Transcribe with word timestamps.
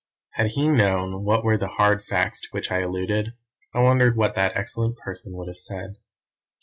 Had 0.31 0.47
he 0.53 0.67
known 0.67 1.23
what 1.25 1.43
were 1.43 1.59
the 1.59 1.67
hard 1.77 2.01
facts 2.01 2.41
to 2.41 2.47
which 2.49 2.71
I 2.71 2.79
alluded, 2.79 3.35
I 3.71 3.81
wonder 3.81 4.11
what 4.11 4.33
that 4.33 4.57
excellent 4.57 4.97
person 4.97 5.33
would 5.35 5.47
have 5.47 5.59
said? 5.59 5.97